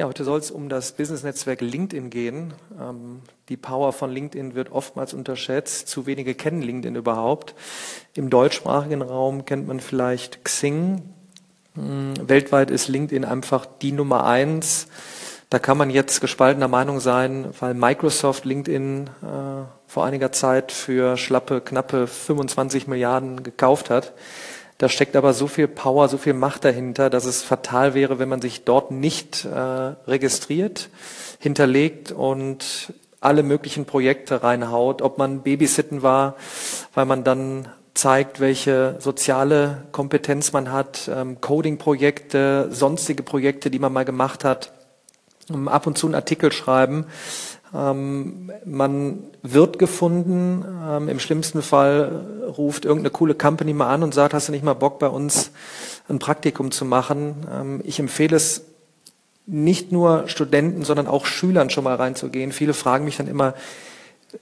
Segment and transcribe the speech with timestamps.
[0.00, 2.54] Ja, heute soll es um das Business-Netzwerk LinkedIn gehen.
[2.80, 5.88] Ähm, die Power von LinkedIn wird oftmals unterschätzt.
[5.88, 7.54] Zu wenige kennen LinkedIn überhaupt.
[8.14, 11.02] Im deutschsprachigen Raum kennt man vielleicht Xing.
[11.76, 14.86] Ähm, weltweit ist LinkedIn einfach die Nummer eins.
[15.50, 21.18] Da kann man jetzt gespaltener Meinung sein, weil Microsoft LinkedIn äh, vor einiger Zeit für
[21.18, 24.14] schlappe, knappe 25 Milliarden gekauft hat.
[24.80, 28.30] Da steckt aber so viel Power, so viel Macht dahinter, dass es fatal wäre, wenn
[28.30, 30.88] man sich dort nicht äh, registriert,
[31.38, 36.36] hinterlegt und alle möglichen Projekte reinhaut, ob man Babysitten war,
[36.94, 43.92] weil man dann zeigt, welche soziale Kompetenz man hat, ähm, Coding-Projekte, sonstige Projekte, die man
[43.92, 44.72] mal gemacht hat,
[45.66, 47.04] ab und zu einen Artikel schreiben.
[47.74, 50.64] Ähm, man wird gefunden.
[50.88, 54.64] Ähm, Im schlimmsten Fall ruft irgendeine coole Company mal an und sagt, hast du nicht
[54.64, 55.50] mal Bock bei uns
[56.08, 57.34] ein Praktikum zu machen?
[57.52, 58.64] Ähm, ich empfehle es
[59.46, 62.52] nicht nur Studenten, sondern auch Schülern schon mal reinzugehen.
[62.52, 63.54] Viele fragen mich dann immer,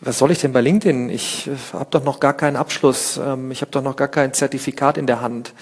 [0.00, 1.08] was soll ich denn bei LinkedIn?
[1.10, 4.32] Ich äh, habe doch noch gar keinen Abschluss, ähm, ich habe doch noch gar kein
[4.32, 5.54] Zertifikat in der Hand.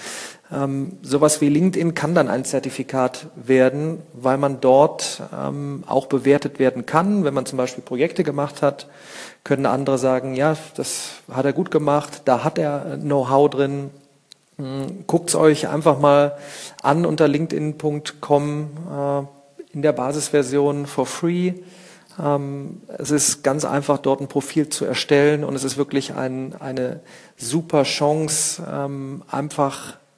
[0.51, 6.57] Ähm, sowas wie LinkedIn kann dann ein Zertifikat werden, weil man dort ähm, auch bewertet
[6.57, 7.23] werden kann.
[7.23, 8.87] Wenn man zum Beispiel Projekte gemacht hat,
[9.43, 13.91] können andere sagen, ja, das hat er gut gemacht, da hat er Know-how drin.
[14.57, 16.37] Hm, Guckt es euch einfach mal
[16.81, 21.53] an unter linkedin.com äh, in der Basisversion for free.
[22.19, 26.55] Ähm, es ist ganz einfach, dort ein Profil zu erstellen und es ist wirklich ein,
[26.59, 27.01] eine
[27.37, 30.08] super Chance, ähm, einfach äh,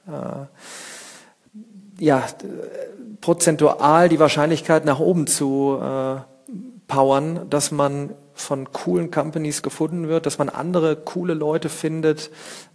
[2.00, 2.24] ja,
[3.22, 6.16] prozentual die Wahrscheinlichkeit nach oben zu äh,
[6.88, 12.32] powern, dass man von coolen Companies gefunden wird, dass man andere coole Leute findet,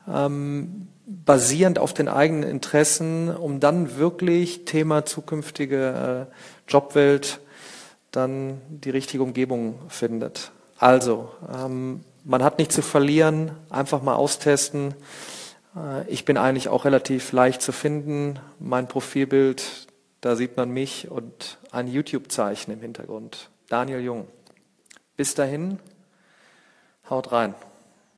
[0.09, 7.41] ähm, basierend auf den eigenen Interessen, um dann wirklich Thema zukünftige äh, Jobwelt
[8.13, 10.53] dann die richtige Umgebung findet.
[10.79, 14.95] Also, ähm, man hat nichts zu verlieren, einfach mal austesten.
[15.77, 18.39] Äh, ich bin eigentlich auch relativ leicht zu finden.
[18.59, 19.87] Mein Profilbild,
[20.21, 23.51] da sieht man mich und ein YouTube-Zeichen im Hintergrund.
[23.69, 24.29] Daniel Jung.
[25.17, 25.79] Bis dahin,
[27.09, 27.55] haut rein.